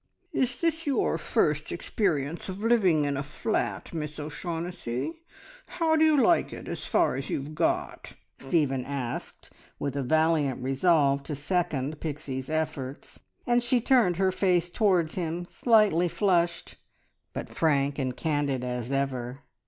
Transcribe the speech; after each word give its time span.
"Is 0.33 0.57
this 0.59 0.87
your 0.87 1.19
first 1.19 1.71
experience 1.71 2.49
of 2.49 2.57
living 2.57 3.05
in 3.05 3.15
a 3.15 3.21
flat, 3.21 3.93
Miss 3.93 4.17
O'Shaughnessy? 4.17 5.21
How 5.67 5.95
do 5.95 6.03
you 6.03 6.17
like 6.17 6.51
it, 6.51 6.67
as 6.67 6.87
far 6.87 7.15
as 7.15 7.29
you've 7.29 7.53
got?" 7.53 8.13
Stephen 8.39 8.83
asked, 8.83 9.51
with 9.77 9.95
a 9.95 10.01
valiant 10.01 10.63
resolve 10.63 11.21
to 11.25 11.35
second 11.35 11.99
Pixie's 11.99 12.49
efforts, 12.49 13.21
and 13.45 13.61
she 13.61 13.79
turned 13.79 14.17
her 14.17 14.31
face 14.31 14.71
towards 14.71 15.13
him, 15.13 15.45
slightly 15.45 16.07
flushed, 16.07 16.77
but 17.31 17.47
frank 17.49 17.99
and 17.99 18.17
candid 18.17 18.63
as 18.63 18.91
ever. 18.91 19.43